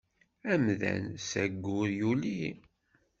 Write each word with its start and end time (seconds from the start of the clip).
Amdan 0.53 1.05
s 1.27 1.31
aggur 1.43 1.87
yuli. 1.99 2.43